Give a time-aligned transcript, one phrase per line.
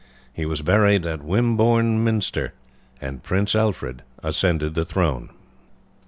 [0.33, 2.53] He was buried at Wimbourne Minster,
[2.99, 5.29] and Prince Alfred ascended the throne.